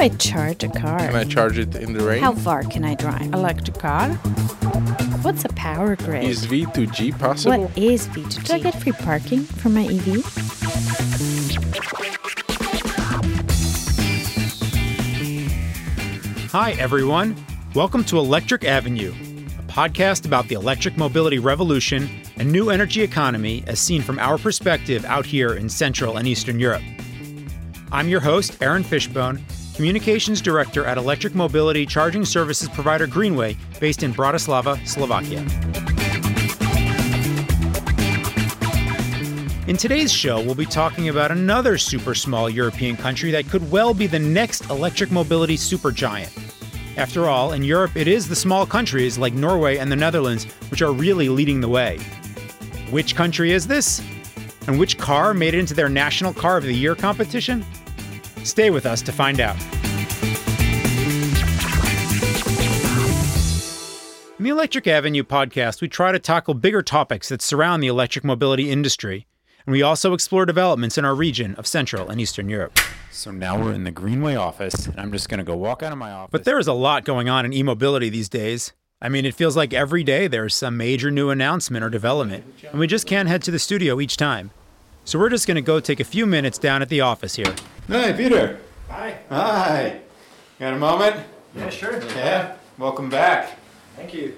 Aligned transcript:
I 0.00 0.08
charge 0.08 0.64
a 0.64 0.68
car? 0.70 0.98
Can 0.98 1.14
I 1.14 1.24
charge 1.24 1.58
it 1.58 1.76
in 1.76 1.92
the 1.92 2.02
rain? 2.02 2.22
How 2.22 2.32
far 2.32 2.62
can 2.62 2.86
I 2.86 2.94
drive? 2.94 3.34
Electric 3.34 3.76
car? 3.76 4.08
What's 5.20 5.44
a 5.44 5.50
power 5.50 5.94
grid? 5.94 6.24
Is 6.24 6.46
V2G 6.46 7.18
possible? 7.18 7.66
What 7.66 7.76
is 7.76 8.06
V2G? 8.06 8.44
Do 8.46 8.54
I 8.54 8.58
get 8.60 8.80
free 8.80 8.92
parking 8.92 9.40
for 9.40 9.68
my 9.68 9.84
EV? 9.84 10.24
Hi, 16.50 16.72
everyone. 16.78 17.36
Welcome 17.74 18.02
to 18.04 18.16
Electric 18.16 18.64
Avenue, 18.64 19.12
a 19.58 19.62
podcast 19.70 20.24
about 20.24 20.48
the 20.48 20.54
electric 20.54 20.96
mobility 20.96 21.38
revolution 21.38 22.08
and 22.38 22.50
new 22.50 22.70
energy 22.70 23.02
economy 23.02 23.64
as 23.66 23.78
seen 23.78 24.00
from 24.00 24.18
our 24.18 24.38
perspective 24.38 25.04
out 25.04 25.26
here 25.26 25.52
in 25.52 25.68
Central 25.68 26.16
and 26.16 26.26
Eastern 26.26 26.58
Europe. 26.58 26.82
I'm 27.92 28.08
your 28.08 28.20
host, 28.20 28.56
Aaron 28.62 28.82
Fishbone, 28.82 29.44
Communications 29.80 30.42
Director 30.42 30.84
at 30.84 30.98
electric 30.98 31.34
mobility 31.34 31.86
charging 31.86 32.22
services 32.22 32.68
provider 32.68 33.06
Greenway, 33.06 33.56
based 33.80 34.02
in 34.02 34.12
Bratislava, 34.12 34.76
Slovakia. 34.86 35.38
In 39.66 39.78
today's 39.78 40.12
show, 40.12 40.38
we'll 40.42 40.54
be 40.54 40.66
talking 40.66 41.08
about 41.08 41.30
another 41.30 41.78
super 41.78 42.14
small 42.14 42.50
European 42.50 42.94
country 42.94 43.30
that 43.30 43.48
could 43.48 43.70
well 43.70 43.94
be 43.94 44.06
the 44.06 44.18
next 44.18 44.68
electric 44.68 45.10
mobility 45.10 45.56
supergiant. 45.56 46.28
After 46.98 47.30
all, 47.30 47.54
in 47.54 47.64
Europe, 47.64 47.96
it 47.96 48.06
is 48.06 48.28
the 48.28 48.36
small 48.36 48.66
countries 48.66 49.16
like 49.16 49.32
Norway 49.32 49.78
and 49.78 49.90
the 49.90 49.96
Netherlands 49.96 50.44
which 50.70 50.82
are 50.82 50.92
really 50.92 51.30
leading 51.30 51.62
the 51.62 51.68
way. 51.68 51.96
Which 52.90 53.16
country 53.16 53.52
is 53.52 53.66
this? 53.66 54.02
And 54.66 54.78
which 54.78 54.98
car 54.98 55.32
made 55.32 55.54
it 55.54 55.58
into 55.60 55.72
their 55.72 55.88
National 55.88 56.34
Car 56.34 56.58
of 56.58 56.64
the 56.64 56.74
Year 56.74 56.94
competition? 56.94 57.64
Stay 58.44 58.70
with 58.70 58.86
us 58.86 59.02
to 59.02 59.12
find 59.12 59.40
out. 59.40 59.56
In 64.38 64.44
the 64.44 64.50
Electric 64.50 64.86
Avenue 64.86 65.22
podcast, 65.22 65.82
we 65.82 65.88
try 65.88 66.12
to 66.12 66.18
tackle 66.18 66.54
bigger 66.54 66.82
topics 66.82 67.28
that 67.28 67.42
surround 67.42 67.82
the 67.82 67.88
electric 67.88 68.24
mobility 68.24 68.70
industry, 68.70 69.26
and 69.66 69.72
we 69.72 69.82
also 69.82 70.14
explore 70.14 70.46
developments 70.46 70.96
in 70.96 71.04
our 71.04 71.14
region 71.14 71.54
of 71.56 71.66
Central 71.66 72.08
and 72.08 72.18
Eastern 72.18 72.48
Europe. 72.48 72.78
So 73.10 73.30
now 73.30 73.62
we're 73.62 73.74
in 73.74 73.84
the 73.84 73.90
Greenway 73.90 74.36
office, 74.36 74.86
and 74.86 74.98
I'm 74.98 75.12
just 75.12 75.28
going 75.28 75.38
to 75.38 75.44
go 75.44 75.54
walk 75.56 75.82
out 75.82 75.92
of 75.92 75.98
my 75.98 76.10
office. 76.10 76.30
But 76.32 76.44
there 76.44 76.58
is 76.58 76.66
a 76.68 76.72
lot 76.72 77.04
going 77.04 77.28
on 77.28 77.44
in 77.44 77.52
e 77.52 77.62
mobility 77.62 78.08
these 78.08 78.30
days. 78.30 78.72
I 79.02 79.10
mean, 79.10 79.26
it 79.26 79.34
feels 79.34 79.58
like 79.58 79.74
every 79.74 80.04
day 80.04 80.26
there's 80.26 80.54
some 80.54 80.76
major 80.78 81.10
new 81.10 81.28
announcement 81.28 81.84
or 81.84 81.90
development, 81.90 82.44
and 82.70 82.80
we 82.80 82.86
just 82.86 83.06
can't 83.06 83.28
head 83.28 83.42
to 83.42 83.50
the 83.50 83.58
studio 83.58 84.00
each 84.00 84.16
time. 84.16 84.52
So 85.04 85.18
we're 85.18 85.28
just 85.28 85.46
going 85.46 85.56
to 85.56 85.60
go 85.60 85.80
take 85.80 86.00
a 86.00 86.04
few 86.04 86.24
minutes 86.24 86.56
down 86.56 86.80
at 86.80 86.88
the 86.88 87.02
office 87.02 87.34
here. 87.36 87.54
Hey, 87.90 88.12
Peter. 88.16 88.60
Hi. 88.88 89.18
Hi. 89.30 90.00
Got 90.60 90.74
a 90.74 90.78
moment? 90.78 91.26
Yeah, 91.56 91.70
sure. 91.70 92.00
Yeah. 92.00 92.54
Welcome 92.78 93.10
back. 93.10 93.58
Thank 93.96 94.14
you. 94.14 94.36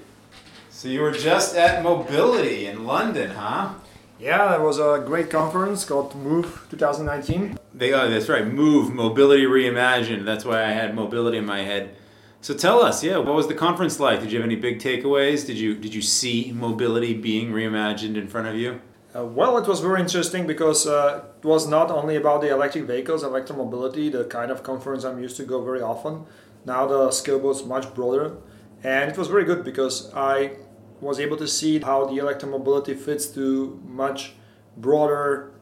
So 0.70 0.88
you 0.88 1.02
were 1.02 1.12
just 1.12 1.54
at 1.54 1.82
Mobility 1.82 2.64
in 2.64 2.86
London, 2.86 3.32
huh? 3.32 3.74
Yeah, 4.18 4.54
it 4.54 4.62
was 4.62 4.78
a 4.78 5.04
great 5.04 5.28
conference 5.28 5.84
called 5.84 6.14
Move 6.14 6.66
2019. 6.70 7.58
They 7.74 7.92
oh, 7.92 8.08
that's 8.08 8.30
right. 8.30 8.46
Move 8.46 8.94
Mobility 8.94 9.44
Reimagined. 9.44 10.24
That's 10.24 10.46
why 10.46 10.64
I 10.64 10.68
had 10.68 10.94
mobility 10.94 11.36
in 11.36 11.44
my 11.44 11.60
head. 11.60 11.94
So 12.40 12.54
tell 12.54 12.82
us, 12.82 13.04
yeah, 13.04 13.18
what 13.18 13.34
was 13.34 13.48
the 13.48 13.54
conference 13.54 14.00
like? 14.00 14.20
Did 14.20 14.32
you 14.32 14.38
have 14.38 14.46
any 14.46 14.56
big 14.56 14.78
takeaways? 14.78 15.46
Did 15.46 15.58
you 15.58 15.74
did 15.74 15.92
you 15.92 16.00
see 16.00 16.52
mobility 16.56 17.12
being 17.12 17.52
reimagined 17.52 18.16
in 18.16 18.28
front 18.28 18.48
of 18.48 18.54
you? 18.54 18.80
Uh, 19.14 19.26
well, 19.26 19.58
it 19.58 19.68
was 19.68 19.80
very 19.80 20.00
interesting 20.00 20.46
because 20.46 20.86
uh, 20.86 21.22
it 21.38 21.44
was 21.44 21.68
not 21.68 21.90
only 21.90 22.16
about 22.16 22.40
the 22.40 22.48
electric 22.48 22.84
vehicles, 22.84 23.22
electromobility, 23.22 24.10
the 24.10 24.24
kind 24.24 24.50
of 24.50 24.62
conference 24.62 25.04
I'm 25.04 25.22
used 25.22 25.36
to 25.36 25.44
go 25.44 25.62
very 25.62 25.82
often. 25.82 26.24
Now 26.64 26.86
the 26.86 27.10
scope 27.10 27.42
was 27.42 27.64
much 27.64 27.94
broader, 27.94 28.36
and 28.82 29.10
it 29.10 29.18
was 29.18 29.28
very 29.28 29.44
good 29.44 29.64
because 29.64 30.10
I 30.14 30.56
was 31.02 31.20
able 31.20 31.36
to 31.36 31.48
see 31.48 31.78
how 31.80 32.06
the 32.06 32.14
electromobility 32.22 32.96
fits 32.96 33.26
to 33.34 33.78
much 33.86 34.32
broader 34.78 35.52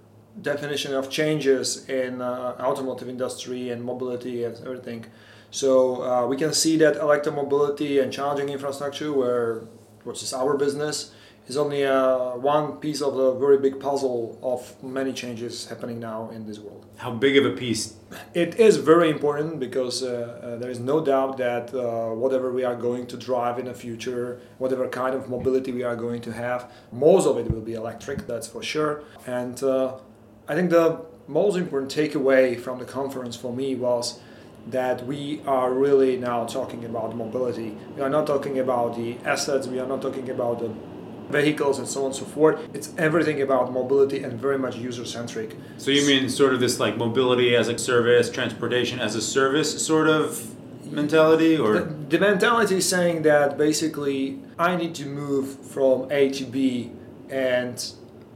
definition 0.41 0.95
of 0.95 1.11
changes 1.11 1.89
in 1.89 2.23
uh, 2.23 2.57
automotive 2.61 3.09
industry 3.09 3.71
and 3.71 3.83
mobility 3.83 4.45
and 4.45 4.57
everything. 4.65 5.07
So 5.51 6.03
uh, 6.03 6.27
we 6.27 6.37
can 6.37 6.53
see 6.53 6.77
that 6.77 6.95
electromobility 6.95 8.01
and 8.01 8.13
charging 8.13 8.49
infrastructure, 8.49 9.13
where 9.13 9.63
which 10.05 10.23
is 10.23 10.33
our 10.33 10.57
business, 10.57 11.13
is 11.51 11.57
only 11.57 11.85
uh, 11.85 12.37
one 12.37 12.77
piece 12.85 13.03
of 13.03 13.13
the 13.17 13.35
very 13.35 13.59
big 13.59 13.81
puzzle 13.81 14.39
of 14.41 14.61
many 14.83 15.13
changes 15.13 15.67
happening 15.67 15.99
now 15.99 16.31
in 16.31 16.47
this 16.47 16.61
world. 16.61 16.87
How 16.97 17.13
big 17.27 17.37
of 17.37 17.45
a 17.45 17.55
piece? 17.65 17.97
It 18.35 18.61
is 18.67 18.77
very 18.77 19.11
important 19.11 19.59
because 19.59 19.97
uh, 20.05 20.09
uh, 20.09 20.57
there 20.61 20.71
is 20.71 20.79
no 20.79 21.05
doubt 21.05 21.39
that 21.39 21.75
uh, 21.75 22.15
whatever 22.15 22.53
we 22.53 22.63
are 22.63 22.77
going 22.77 23.05
to 23.09 23.17
drive 23.17 23.59
in 23.59 23.67
the 23.67 23.75
future, 23.75 24.41
whatever 24.59 24.87
kind 24.89 25.15
of 25.19 25.29
mobility 25.29 25.73
we 25.73 25.83
are 25.83 25.97
going 25.97 26.21
to 26.23 26.33
have, 26.33 26.71
most 26.93 27.27
of 27.27 27.37
it 27.37 27.51
will 27.51 27.67
be 27.71 27.75
electric, 27.75 28.29
that's 28.29 28.47
for 28.47 28.63
sure. 28.63 29.03
And 29.27 29.61
uh, 29.63 29.99
I 30.47 30.55
think 30.55 30.71
the 30.71 31.05
most 31.27 31.57
important 31.57 31.93
takeaway 31.93 32.61
from 32.65 32.79
the 32.79 32.85
conference 32.85 33.35
for 33.35 33.53
me 33.53 33.75
was 33.75 34.21
that 34.69 35.05
we 35.05 35.41
are 35.47 35.73
really 35.73 36.17
now 36.17 36.45
talking 36.45 36.85
about 36.85 37.17
mobility. 37.17 37.77
We 37.97 38.03
are 38.03 38.11
not 38.11 38.27
talking 38.27 38.59
about 38.61 38.95
the 38.95 39.17
assets, 39.25 39.67
we 39.67 39.81
are 39.81 39.87
not 39.87 40.01
talking 40.03 40.29
about 40.31 40.61
the 40.61 40.71
vehicles 41.31 41.79
and 41.79 41.89
so 41.89 42.01
on 42.01 42.07
and 42.07 42.15
so 42.15 42.25
forth. 42.25 42.61
It's 42.75 42.93
everything 42.99 43.41
about 43.43 43.73
mobility 43.73 44.23
and 44.23 44.33
very 44.41 44.59
much 44.59 44.77
user 44.77 45.05
centric. 45.05 45.57
So 45.79 45.91
you 45.91 46.07
mean 46.07 46.29
sort 46.29 46.53
of 46.55 46.61
this 46.61 46.79
like 46.81 46.97
mobility 46.97 47.57
as 47.57 47.69
a 47.69 47.79
service, 47.79 48.31
transportation 48.31 48.99
as 49.01 49.15
a 49.15 49.23
service 49.23 49.85
sort 49.85 50.09
of 50.09 50.55
mentality, 50.93 51.57
or 51.57 51.75
The, 51.75 52.17
the 52.17 52.19
mentality 52.19 52.77
is 52.77 52.89
saying 52.89 53.23
that 53.23 53.57
basically 53.57 54.41
I 54.59 54.77
need 54.77 54.95
to 54.97 55.07
move 55.07 55.59
from 55.67 56.11
A 56.11 56.31
to 56.31 56.45
B 56.45 56.93
and 57.29 57.77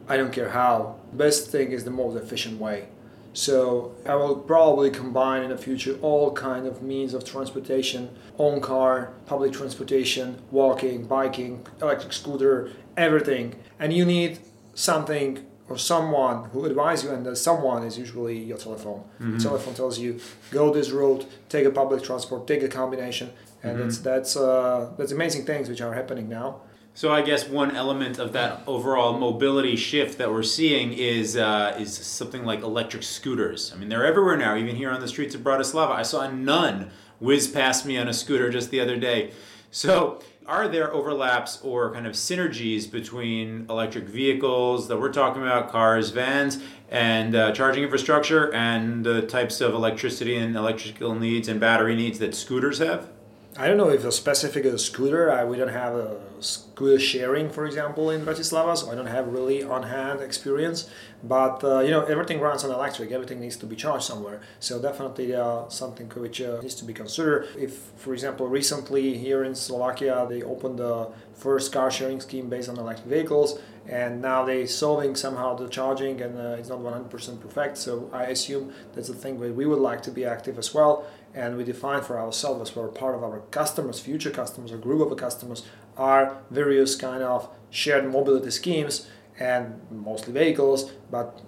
I 0.08 0.16
don't 0.16 0.32
care 0.32 0.50
how. 0.50 0.96
Best 1.12 1.50
thing 1.50 1.72
is 1.72 1.84
the 1.84 1.90
most 1.90 2.16
efficient 2.16 2.60
way. 2.60 2.88
So 3.34 3.94
I 4.06 4.14
will 4.14 4.36
probably 4.36 4.90
combine 4.90 5.42
in 5.42 5.50
the 5.50 5.58
future 5.58 5.98
all 6.00 6.32
kind 6.32 6.66
of 6.66 6.82
means 6.82 7.14
of 7.14 7.24
transportation, 7.24 8.08
own 8.38 8.60
car, 8.60 9.12
public 9.26 9.52
transportation, 9.52 10.38
walking, 10.50 11.04
biking, 11.06 11.66
electric 11.82 12.12
scooter, 12.12 12.70
everything. 12.96 13.56
And 13.78 13.92
you 13.92 14.04
need 14.04 14.38
something 14.74 15.44
or 15.68 15.78
someone 15.78 16.50
who 16.50 16.64
advise 16.64 17.02
you 17.02 17.10
and 17.10 17.24
the 17.26 17.34
someone 17.34 17.82
is 17.84 17.98
usually 17.98 18.38
your 18.38 18.58
telephone. 18.58 19.02
The 19.18 19.42
telephone 19.42 19.74
tells 19.74 19.98
you 19.98 20.20
go 20.50 20.72
this 20.72 20.90
road, 20.90 21.26
take 21.48 21.64
a 21.66 21.70
public 21.70 22.02
transport, 22.02 22.46
take 22.46 22.62
a 22.62 22.68
combination. 22.68 23.30
And 23.62 23.80
that's 23.80 23.98
that's 23.98 24.36
uh, 24.36 24.92
that's 24.96 25.10
amazing 25.12 25.44
things 25.46 25.68
which 25.68 25.80
are 25.80 25.94
happening 25.94 26.28
now. 26.28 26.60
So 26.96 27.12
I 27.12 27.22
guess 27.22 27.48
one 27.48 27.74
element 27.74 28.20
of 28.20 28.32
that 28.34 28.62
overall 28.68 29.18
mobility 29.18 29.74
shift 29.74 30.16
that 30.18 30.30
we're 30.30 30.44
seeing 30.44 30.92
is 30.92 31.36
uh, 31.36 31.76
is 31.76 31.92
something 31.92 32.44
like 32.44 32.62
electric 32.62 33.02
scooters. 33.02 33.72
I 33.74 33.76
mean, 33.76 33.88
they're 33.88 34.06
everywhere 34.06 34.36
now. 34.36 34.56
Even 34.56 34.76
here 34.76 34.92
on 34.92 35.00
the 35.00 35.08
streets 35.08 35.34
of 35.34 35.40
Bratislava, 35.40 35.90
I 35.90 36.02
saw 36.02 36.20
a 36.20 36.32
nun 36.32 36.92
whiz 37.18 37.48
past 37.48 37.84
me 37.84 37.98
on 37.98 38.06
a 38.06 38.12
scooter 38.14 38.48
just 38.48 38.70
the 38.70 38.78
other 38.78 38.96
day. 38.96 39.32
So, 39.72 40.22
are 40.46 40.68
there 40.68 40.94
overlaps 40.94 41.60
or 41.62 41.92
kind 41.92 42.06
of 42.06 42.12
synergies 42.12 42.88
between 42.88 43.66
electric 43.68 44.04
vehicles 44.04 44.86
that 44.86 45.00
we're 45.00 45.12
talking 45.12 45.42
about, 45.42 45.72
cars, 45.72 46.10
vans, 46.10 46.62
and 46.90 47.34
uh, 47.34 47.50
charging 47.50 47.82
infrastructure, 47.82 48.54
and 48.54 49.04
the 49.04 49.22
types 49.22 49.60
of 49.60 49.74
electricity 49.74 50.36
and 50.36 50.54
electrical 50.54 51.16
needs 51.16 51.48
and 51.48 51.58
battery 51.58 51.96
needs 51.96 52.20
that 52.20 52.36
scooters 52.36 52.78
have? 52.78 53.08
I 53.56 53.68
don't 53.68 53.76
know 53.76 53.88
if 53.88 54.04
a 54.04 54.10
specific 54.10 54.66
scooter. 54.80 55.30
I, 55.30 55.44
we 55.44 55.56
don't 55.56 55.68
have 55.68 55.94
a 55.94 56.16
scooter 56.40 56.98
sharing, 56.98 57.48
for 57.50 57.66
example, 57.66 58.10
in 58.10 58.24
Bratislava, 58.24 58.76
so 58.76 58.90
I 58.90 58.96
don't 58.96 59.06
have 59.06 59.28
really 59.28 59.62
on-hand 59.62 60.20
experience. 60.20 60.90
But 61.22 61.62
uh, 61.62 61.78
you 61.78 61.92
know, 61.92 62.02
everything 62.02 62.40
runs 62.40 62.64
on 62.64 62.72
electric. 62.72 63.12
Everything 63.12 63.38
needs 63.38 63.56
to 63.58 63.66
be 63.66 63.76
charged 63.76 64.06
somewhere. 64.06 64.40
So 64.58 64.82
definitely 64.82 65.36
uh, 65.36 65.68
something 65.68 66.08
which 66.08 66.40
uh, 66.40 66.60
needs 66.62 66.74
to 66.76 66.84
be 66.84 66.92
considered. 66.92 67.46
If, 67.56 67.74
for 67.96 68.12
example, 68.12 68.48
recently 68.48 69.16
here 69.16 69.44
in 69.44 69.54
Slovakia 69.54 70.26
they 70.28 70.42
opened 70.42 70.80
the 70.80 71.10
first 71.34 71.72
car 71.72 71.92
sharing 71.92 72.20
scheme 72.20 72.48
based 72.48 72.68
on 72.68 72.76
electric 72.76 73.06
vehicles, 73.06 73.60
and 73.88 74.22
now 74.22 74.44
they 74.44 74.66
solving 74.66 75.14
somehow 75.14 75.54
the 75.54 75.68
charging, 75.68 76.20
and 76.20 76.38
uh, 76.38 76.56
it's 76.58 76.68
not 76.68 76.78
100% 76.78 77.40
perfect. 77.40 77.76
So 77.76 78.08
I 78.12 78.24
assume 78.24 78.72
that's 78.94 79.08
the 79.08 79.14
thing 79.14 79.38
where 79.38 79.52
we 79.52 79.66
would 79.66 79.78
like 79.78 80.02
to 80.04 80.10
be 80.10 80.24
active 80.24 80.58
as 80.58 80.72
well 80.72 81.06
and 81.34 81.56
we 81.56 81.64
define 81.64 82.02
for 82.02 82.18
ourselves 82.18 82.70
as 82.70 82.76
we're 82.76 82.88
part 82.88 83.14
of 83.14 83.24
our 83.24 83.40
customers, 83.50 83.98
future 83.98 84.30
customers, 84.30 84.70
or 84.70 84.78
group 84.78 85.10
of 85.10 85.18
customers, 85.18 85.64
are 85.96 86.38
various 86.50 86.94
kind 86.94 87.22
of 87.22 87.48
shared 87.70 88.10
mobility 88.10 88.50
schemes 88.50 89.08
and 89.38 89.80
mostly 89.90 90.32
vehicles. 90.32 90.92
But 91.10 91.40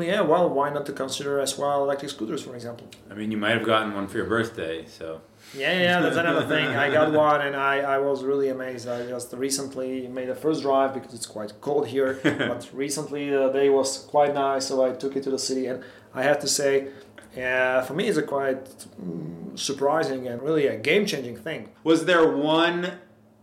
yeah, 0.00 0.20
well, 0.20 0.48
why 0.48 0.70
not 0.70 0.86
to 0.86 0.92
consider 0.92 1.40
as 1.40 1.58
well 1.58 1.82
electric 1.82 2.10
scooters, 2.10 2.42
for 2.42 2.54
example? 2.54 2.86
I 3.10 3.14
mean, 3.14 3.30
you 3.30 3.36
might 3.36 3.50
have 3.50 3.64
gotten 3.64 3.94
one 3.94 4.06
for 4.06 4.18
your 4.18 4.26
birthday, 4.26 4.84
so. 4.86 5.20
Yeah, 5.54 5.78
yeah, 5.80 6.00
that's 6.00 6.16
another 6.16 6.46
thing. 6.46 6.66
I 6.68 6.90
got 6.92 7.12
one 7.28 7.40
and 7.40 7.54
I, 7.56 7.78
I 7.78 7.98
was 7.98 8.24
really 8.24 8.48
amazed. 8.48 8.88
I 8.88 9.06
just 9.06 9.32
recently 9.32 10.08
made 10.08 10.28
a 10.28 10.34
first 10.34 10.62
drive 10.62 10.94
because 10.94 11.14
it's 11.14 11.26
quite 11.26 11.52
cold 11.60 11.86
here. 11.88 12.18
but 12.22 12.68
recently 12.72 13.30
the 13.30 13.50
day 13.50 13.68
was 13.68 13.98
quite 13.98 14.34
nice, 14.34 14.66
so 14.66 14.84
I 14.84 14.92
took 14.92 15.16
it 15.16 15.22
to 15.24 15.30
the 15.30 15.38
city 15.38 15.66
and 15.66 15.82
I 16.14 16.22
have 16.22 16.38
to 16.40 16.48
say 16.48 16.88
Uh, 17.36 17.82
for 17.82 17.92
me, 17.92 18.08
it's 18.08 18.16
a 18.16 18.22
quite 18.22 18.64
mm, 18.98 19.58
surprising 19.58 20.26
and 20.26 20.40
really 20.42 20.66
a 20.66 20.76
game-changing 20.90 21.36
thing. 21.36 21.68
Was 21.84 22.06
there 22.06 22.26
one 22.26 22.92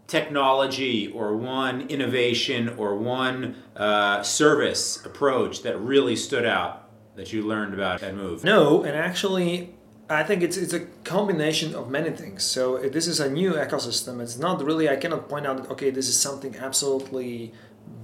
technology 0.08 1.08
or 1.12 1.36
one 1.36 1.82
innovation 1.90 2.70
or 2.78 2.96
one 2.96 3.56
uh, 3.76 4.22
service 4.24 5.04
approach 5.06 5.64
that 5.64 5.80
really 5.80 6.16
stood 6.16 6.46
out 6.46 6.90
that 7.16 7.32
you 7.32 7.44
learned 7.44 7.74
about 7.74 8.02
that 8.02 8.16
move? 8.16 8.44
No, 8.44 8.84
and 8.84 8.96
actually, 8.96 9.74
I 10.10 10.24
think 10.24 10.44
it's 10.44 10.58
it's 10.58 10.74
a 10.74 10.82
combination 11.04 11.74
of 11.74 11.90
many 11.90 12.12
things. 12.12 12.44
So 12.44 12.78
this 12.78 13.08
is 13.08 13.20
a 13.20 13.30
new 13.30 13.54
ecosystem. 13.54 14.22
It's 14.22 14.38
not 14.38 14.64
really. 14.64 14.90
I 14.90 14.96
cannot 14.96 15.30
point 15.30 15.48
out 15.48 15.70
okay, 15.72 15.90
this 15.90 16.08
is 16.08 16.20
something 16.20 16.56
absolutely 16.58 17.54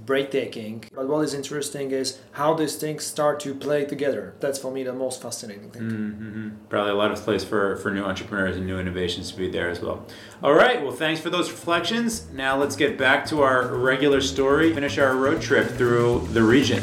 breathtaking. 0.06 0.84
But 0.94 1.08
what 1.08 1.20
is 1.20 1.34
interesting 1.34 1.90
is 1.90 2.18
how 2.32 2.54
these 2.54 2.76
things 2.76 3.04
start 3.04 3.40
to 3.40 3.54
play 3.54 3.84
together. 3.84 4.34
That's 4.40 4.58
for 4.58 4.70
me 4.70 4.82
the 4.82 4.92
most 4.92 5.22
fascinating 5.22 5.70
thing. 5.70 5.82
Mm-hmm. 5.82 6.48
Probably 6.68 6.92
a 6.92 6.94
lot 6.94 7.10
of 7.10 7.18
place 7.18 7.44
for, 7.44 7.76
for 7.76 7.90
new 7.90 8.02
entrepreneurs 8.02 8.56
and 8.56 8.66
new 8.66 8.78
innovations 8.78 9.30
to 9.32 9.36
be 9.36 9.50
there 9.50 9.68
as 9.68 9.80
well. 9.80 10.06
All 10.42 10.54
right, 10.54 10.82
well, 10.82 10.92
thanks 10.92 11.20
for 11.20 11.30
those 11.30 11.50
reflections. 11.50 12.30
Now 12.32 12.56
let's 12.56 12.76
get 12.76 12.96
back 12.96 13.26
to 13.26 13.42
our 13.42 13.66
regular 13.76 14.20
story, 14.20 14.72
finish 14.72 14.98
our 14.98 15.14
road 15.14 15.42
trip 15.42 15.68
through 15.70 16.28
the 16.32 16.42
region. 16.42 16.82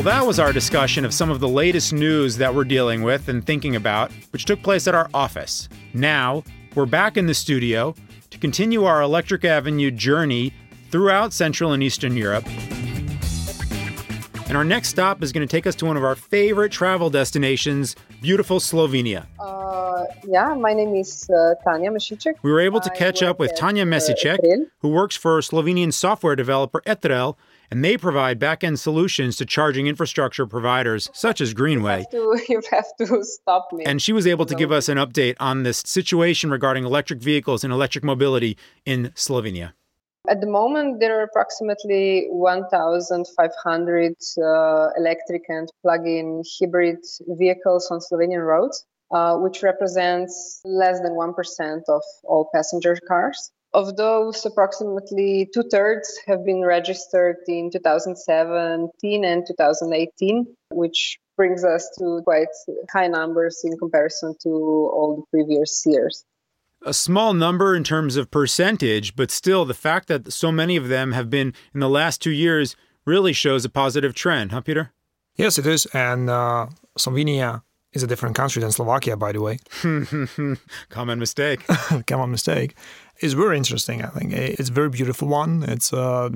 Well, 0.00 0.06
that 0.06 0.26
was 0.26 0.38
our 0.38 0.50
discussion 0.50 1.04
of 1.04 1.12
some 1.12 1.28
of 1.28 1.40
the 1.40 1.48
latest 1.48 1.92
news 1.92 2.38
that 2.38 2.54
we're 2.54 2.64
dealing 2.64 3.02
with 3.02 3.28
and 3.28 3.44
thinking 3.44 3.76
about, 3.76 4.10
which 4.32 4.46
took 4.46 4.62
place 4.62 4.88
at 4.88 4.94
our 4.94 5.10
office. 5.12 5.68
Now, 5.92 6.42
we're 6.74 6.86
back 6.86 7.16
in 7.16 7.26
the 7.26 7.34
studio 7.34 7.94
to 8.30 8.38
continue 8.38 8.84
our 8.84 9.02
Electric 9.02 9.44
Avenue 9.44 9.90
journey 9.90 10.54
throughout 10.90 11.32
Central 11.32 11.72
and 11.72 11.82
Eastern 11.82 12.16
Europe. 12.16 12.44
And 14.46 14.56
our 14.56 14.64
next 14.64 14.88
stop 14.88 15.22
is 15.22 15.32
going 15.32 15.46
to 15.46 15.50
take 15.50 15.66
us 15.66 15.74
to 15.76 15.86
one 15.86 15.96
of 15.96 16.04
our 16.04 16.16
favorite 16.16 16.72
travel 16.72 17.08
destinations, 17.08 17.94
beautiful 18.20 18.58
Slovenia. 18.58 19.26
Uh, 19.38 20.04
yeah, 20.26 20.54
my 20.54 20.74
name 20.74 20.94
is 20.94 21.30
uh, 21.30 21.54
Tanya 21.62 21.90
Mesicek. 21.90 22.34
We 22.42 22.50
were 22.50 22.60
able 22.60 22.80
to 22.80 22.90
catch 22.90 23.22
up 23.22 23.38
with 23.38 23.54
Tanya 23.54 23.84
Mesicek, 23.84 24.38
uh, 24.38 24.64
who 24.80 24.88
works 24.88 25.16
for 25.16 25.38
Slovenian 25.40 25.92
software 25.92 26.34
developer 26.34 26.80
Etrel, 26.86 27.36
and 27.70 27.84
they 27.84 27.96
provide 27.96 28.38
back-end 28.38 28.78
solutions 28.80 29.36
to 29.36 29.46
charging 29.46 29.86
infrastructure 29.86 30.46
providers 30.46 31.08
such 31.12 31.40
as 31.40 31.54
Greenway. 31.54 32.04
You 32.12 32.32
have 32.32 32.46
to, 32.46 32.52
you 32.52 32.62
have 32.70 32.96
to 32.98 33.24
stop 33.24 33.68
me. 33.72 33.84
And 33.84 34.02
she 34.02 34.12
was 34.12 34.26
able 34.26 34.46
to 34.46 34.54
give 34.54 34.72
us 34.72 34.88
an 34.88 34.98
update 34.98 35.36
on 35.40 35.62
this 35.62 35.82
situation 35.86 36.50
regarding 36.50 36.84
electric 36.84 37.20
vehicles 37.20 37.64
and 37.64 37.72
electric 37.72 38.04
mobility 38.04 38.56
in 38.84 39.12
Slovenia. 39.14 39.72
At 40.28 40.40
the 40.40 40.46
moment, 40.46 41.00
there 41.00 41.18
are 41.18 41.22
approximately 41.22 42.26
1,500 42.28 44.14
uh, 44.38 44.88
electric 44.96 45.42
and 45.48 45.68
plug-in 45.82 46.42
hybrid 46.60 46.98
vehicles 47.26 47.90
on 47.90 48.00
Slovenian 48.00 48.46
roads, 48.46 48.84
uh, 49.12 49.36
which 49.38 49.62
represents 49.62 50.60
less 50.64 51.00
than 51.00 51.12
1% 51.12 51.82
of 51.88 52.02
all 52.24 52.50
passenger 52.54 52.98
cars. 53.08 53.50
Of 53.72 53.96
those, 53.96 54.44
approximately 54.44 55.48
two 55.54 55.62
thirds 55.70 56.18
have 56.26 56.44
been 56.44 56.64
registered 56.64 57.36
in 57.46 57.70
2017 57.70 59.24
and 59.24 59.46
2018, 59.46 60.46
which 60.70 61.18
brings 61.36 61.64
us 61.64 61.88
to 61.98 62.20
quite 62.24 62.48
high 62.92 63.06
numbers 63.06 63.60
in 63.62 63.78
comparison 63.78 64.34
to 64.42 64.50
all 64.50 65.16
the 65.16 65.22
previous 65.30 65.84
years. 65.86 66.24
A 66.84 66.92
small 66.92 67.32
number 67.32 67.76
in 67.76 67.84
terms 67.84 68.16
of 68.16 68.30
percentage, 68.30 69.14
but 69.14 69.30
still, 69.30 69.64
the 69.64 69.74
fact 69.74 70.08
that 70.08 70.32
so 70.32 70.50
many 70.50 70.76
of 70.76 70.88
them 70.88 71.12
have 71.12 71.30
been 71.30 71.54
in 71.72 71.80
the 71.80 71.88
last 71.88 72.20
two 72.20 72.30
years 72.30 72.74
really 73.06 73.32
shows 73.32 73.64
a 73.64 73.68
positive 73.68 74.14
trend, 74.14 74.50
huh, 74.50 74.62
Peter? 74.62 74.92
Yes, 75.36 75.58
it 75.58 75.66
is. 75.66 75.86
And 75.86 76.28
uh, 76.28 76.66
Slovenia 76.98 77.62
is 77.92 78.02
a 78.02 78.06
different 78.06 78.36
country 78.36 78.60
than 78.60 78.70
Slovakia, 78.70 79.16
by 79.16 79.32
the 79.32 79.40
way. 79.40 79.58
Common 80.88 81.18
mistake. 81.18 81.66
Common 82.06 82.30
mistake. 82.30 82.76
It's 83.18 83.34
very 83.34 83.56
interesting, 83.56 84.02
I 84.02 84.08
think. 84.08 84.32
It's 84.32 84.70
a 84.70 84.72
very 84.72 84.88
beautiful 84.88 85.28
one. 85.28 85.62
It's 85.64 85.92
uh, 85.92 86.30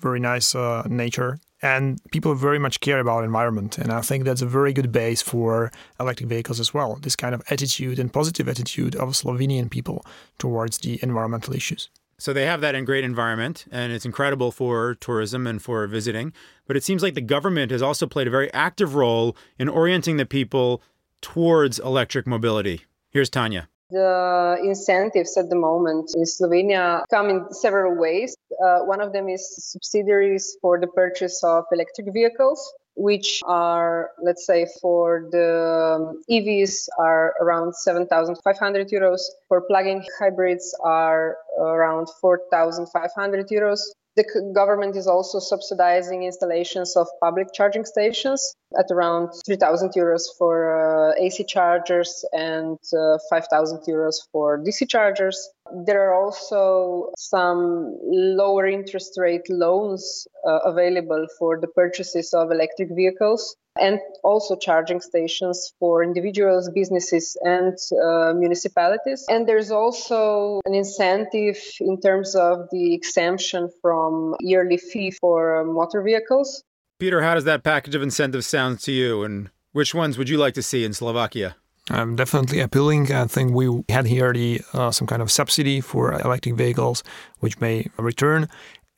very 0.00 0.20
nice 0.20 0.54
uh, 0.54 0.86
nature. 0.88 1.38
And 1.60 2.00
people 2.12 2.34
very 2.34 2.58
much 2.58 2.80
care 2.80 3.00
about 3.00 3.24
environment. 3.24 3.78
And 3.78 3.92
I 3.92 4.00
think 4.00 4.24
that's 4.24 4.42
a 4.42 4.46
very 4.46 4.72
good 4.72 4.92
base 4.92 5.20
for 5.20 5.72
electric 5.98 6.28
vehicles 6.28 6.60
as 6.60 6.72
well. 6.72 6.98
This 7.02 7.16
kind 7.16 7.34
of 7.34 7.42
attitude 7.50 7.98
and 7.98 8.12
positive 8.12 8.48
attitude 8.48 8.94
of 8.94 9.08
Slovenian 9.10 9.68
people 9.68 10.06
towards 10.38 10.78
the 10.78 11.00
environmental 11.02 11.54
issues. 11.54 11.88
So 12.20 12.32
they 12.32 12.46
have 12.46 12.60
that 12.62 12.74
in 12.74 12.84
great 12.84 13.04
environment, 13.04 13.64
and 13.70 13.92
it's 13.92 14.04
incredible 14.04 14.50
for 14.50 14.96
tourism 14.96 15.46
and 15.46 15.62
for 15.62 15.86
visiting. 15.86 16.32
But 16.66 16.76
it 16.76 16.82
seems 16.82 17.00
like 17.00 17.14
the 17.14 17.20
government 17.20 17.70
has 17.70 17.80
also 17.80 18.08
played 18.08 18.26
a 18.26 18.30
very 18.30 18.52
active 18.52 18.96
role 18.96 19.36
in 19.56 19.68
orienting 19.68 20.16
the 20.16 20.26
people 20.26 20.82
towards 21.20 21.78
electric 21.78 22.26
mobility. 22.26 22.86
Here's 23.10 23.30
Tanya. 23.30 23.68
The 23.90 24.58
incentives 24.62 25.36
at 25.36 25.48
the 25.48 25.56
moment 25.56 26.10
in 26.14 26.24
Slovenia 26.24 27.04
come 27.08 27.30
in 27.30 27.52
several 27.52 27.96
ways. 27.96 28.36
Uh, 28.62 28.80
one 28.80 29.00
of 29.00 29.12
them 29.12 29.28
is 29.28 29.70
subsidiaries 29.72 30.56
for 30.60 30.78
the 30.78 30.88
purchase 30.88 31.42
of 31.44 31.64
electric 31.72 32.12
vehicles 32.12 32.60
which 32.98 33.40
are, 33.46 34.10
let's 34.20 34.44
say, 34.44 34.66
for 34.82 35.28
the 35.30 35.96
um, 35.96 36.22
EVs 36.28 36.88
are 36.98 37.32
around 37.40 37.74
7,500 37.74 38.88
euros. 38.88 39.20
For 39.46 39.62
plug-in 39.62 40.04
hybrids 40.18 40.74
are 40.82 41.36
around 41.58 42.08
4,500 42.20 43.48
euros. 43.48 43.78
The 44.18 44.50
government 44.52 44.96
is 44.96 45.06
also 45.06 45.38
subsidizing 45.38 46.24
installations 46.24 46.96
of 46.96 47.06
public 47.22 47.52
charging 47.54 47.84
stations 47.84 48.56
at 48.76 48.86
around 48.90 49.30
3,000 49.46 49.92
euros 49.96 50.22
for 50.36 50.54
uh, 50.74 51.24
AC 51.24 51.44
chargers 51.44 52.24
and 52.32 52.78
uh, 52.92 53.18
5,000 53.30 53.78
euros 53.86 54.16
for 54.32 54.58
DC 54.58 54.88
chargers. 54.88 55.48
There 55.86 56.10
are 56.10 56.14
also 56.20 57.12
some 57.16 57.96
lower 58.02 58.66
interest 58.66 59.12
rate 59.18 59.48
loans 59.48 60.26
uh, 60.44 60.58
available 60.64 61.28
for 61.38 61.60
the 61.60 61.68
purchases 61.68 62.34
of 62.34 62.50
electric 62.50 62.88
vehicles 62.90 63.54
and 63.80 64.00
also 64.22 64.56
charging 64.56 65.00
stations 65.00 65.72
for 65.78 66.02
individuals, 66.02 66.70
businesses, 66.74 67.36
and 67.42 67.76
uh, 68.02 68.32
municipalities. 68.34 69.24
And 69.28 69.46
there's 69.48 69.70
also 69.70 70.60
an 70.64 70.74
incentive 70.74 71.58
in 71.80 72.00
terms 72.00 72.34
of 72.34 72.68
the 72.70 72.94
exemption 72.94 73.70
from 73.82 74.36
yearly 74.40 74.76
fee 74.76 75.10
for 75.10 75.60
uh, 75.60 75.64
motor 75.64 76.02
vehicles. 76.02 76.62
Peter, 76.98 77.22
how 77.22 77.34
does 77.34 77.44
that 77.44 77.62
package 77.62 77.94
of 77.94 78.02
incentives 78.02 78.46
sound 78.46 78.80
to 78.80 78.92
you, 78.92 79.22
and 79.22 79.50
which 79.72 79.94
ones 79.94 80.18
would 80.18 80.28
you 80.28 80.36
like 80.36 80.54
to 80.54 80.62
see 80.62 80.84
in 80.84 80.92
Slovakia? 80.92 81.54
Um, 81.90 82.16
definitely 82.16 82.60
appealing. 82.60 83.12
I 83.12 83.26
think 83.26 83.54
we 83.54 83.82
had 83.88 84.06
here 84.06 84.32
the 84.32 84.60
uh, 84.74 84.90
some 84.90 85.06
kind 85.06 85.22
of 85.22 85.30
subsidy 85.30 85.80
for 85.80 86.12
electric 86.12 86.54
vehicles, 86.56 87.02
which 87.38 87.60
may 87.60 87.86
return, 87.96 88.48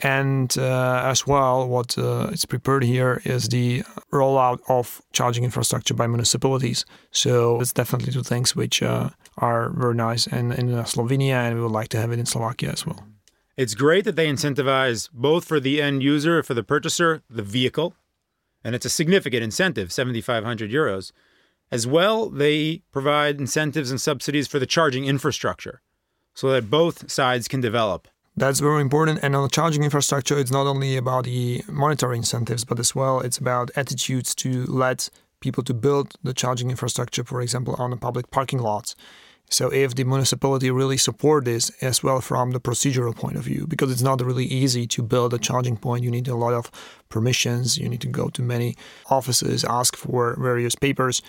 and 0.03 0.57
uh, 0.59 1.03
as 1.05 1.27
well, 1.27 1.69
what 1.69 1.97
uh, 1.99 2.29
is 2.33 2.45
prepared 2.45 2.85
here 2.85 3.21
is 3.25 3.49
the 3.49 3.83
rollout 4.13 4.61
of 4.69 5.03
charging 5.13 5.45
infrastructure 5.45 5.95
by 5.95 6.07
municipalities. 6.07 6.85
So 7.11 7.61
it's 7.61 7.73
definitely 7.73 8.13
two 8.13 8.23
things 8.23 8.57
which 8.57 8.83
uh, 8.83 9.11
are 9.39 9.71
very 9.71 9.95
nice 9.95 10.27
in, 10.27 10.53
in 10.53 10.69
Slovenia, 10.85 11.35
and 11.35 11.57
we 11.57 11.63
would 11.63 11.73
like 11.73 11.89
to 11.89 11.99
have 11.99 12.13
it 12.13 12.19
in 12.19 12.27
Slovakia 12.27 12.71
as 12.71 12.87
well. 12.87 13.05
It's 13.57 13.75
great 13.75 14.05
that 14.05 14.17
they 14.17 14.27
incentivize 14.27 15.11
both 15.13 15.45
for 15.45 15.61
the 15.61 15.83
end 15.83 16.03
user, 16.03 16.43
for 16.43 16.55
the 16.55 16.63
purchaser, 16.63 17.23
the 17.29 17.43
vehicle, 17.43 17.95
and 18.65 18.75
it's 18.75 18.87
a 18.87 18.91
significant 18.91 19.43
incentive, 19.43 19.93
7,500 19.93 20.71
euros. 20.71 21.13
As 21.71 21.87
well, 21.87 22.31
they 22.31 22.83
provide 22.91 23.39
incentives 23.39 23.91
and 23.91 24.01
subsidies 24.01 24.49
for 24.49 24.59
the 24.59 24.67
charging 24.67 25.05
infrastructure 25.05 25.83
so 26.35 26.51
that 26.51 26.71
both 26.71 27.11
sides 27.11 27.49
can 27.49 27.61
develop. 27.61 28.09
That's 28.37 28.61
very 28.61 28.81
important. 28.81 29.21
And 29.23 29.37
on 29.37 29.49
charging 29.51 29.83
infrastructure, 29.83 30.39
it's 30.39 30.53
not 30.53 30.67
only 30.67 30.97
about 30.97 31.25
the 31.25 31.63
monetary 31.69 32.17
incentives, 32.17 32.65
but 32.65 32.79
as 32.79 32.95
well, 32.95 33.21
it's 33.21 33.39
about 33.39 33.71
attitudes 33.77 34.35
to 34.37 34.65
let 34.67 35.11
people 35.41 35.63
to 35.65 35.75
build 35.75 36.15
the 36.23 36.33
charging 36.33 36.71
infrastructure, 36.71 37.25
for 37.25 37.41
example, 37.41 37.75
on 37.79 37.91
the 37.91 37.97
public 37.97 38.31
parking 38.31 38.61
lots. 38.61 38.95
So 39.53 39.69
if 39.73 39.97
the 39.97 40.05
municipality 40.05 40.71
really 40.71 40.97
support 40.97 41.45
this 41.45 41.71
as 41.83 42.05
well 42.05 42.21
from 42.21 42.53
the 42.53 42.61
procedural 42.61 43.17
point 43.17 43.37
of 43.37 43.43
view, 43.43 43.67
because 43.67 43.91
it's 43.91 44.03
not 44.03 44.25
really 44.25 44.45
easy 44.45 44.87
to 44.87 45.03
build 45.03 45.35
a 45.35 45.39
charging 45.39 45.77
point, 45.77 46.05
you 46.05 46.11
need 46.11 46.29
a 46.29 46.37
lot 46.37 46.55
of 46.55 46.71
permissions, 47.09 47.77
you 47.77 47.89
need 47.89 48.01
to 48.03 48.07
go 48.07 48.29
to 48.29 48.43
many 48.43 48.77
offices, 49.11 49.65
ask 49.65 49.97
for 49.97 50.37
various 50.41 50.77
papers. 50.77 51.21